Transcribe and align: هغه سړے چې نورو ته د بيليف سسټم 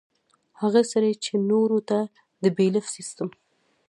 هغه 0.61 0.81
سړے 0.91 1.11
چې 1.23 1.33
نورو 1.49 1.79
ته 1.89 1.99
د 2.43 2.45
بيليف 2.57 2.85
سسټم 2.95 3.29